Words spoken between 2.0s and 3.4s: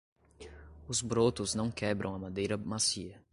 a madeira macia.